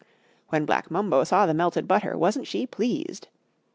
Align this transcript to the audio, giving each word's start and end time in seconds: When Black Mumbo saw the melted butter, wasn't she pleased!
When 0.49 0.65
Black 0.65 0.89
Mumbo 0.89 1.23
saw 1.23 1.45
the 1.45 1.53
melted 1.53 1.87
butter, 1.87 2.17
wasn't 2.17 2.47
she 2.47 2.65
pleased! 2.65 3.27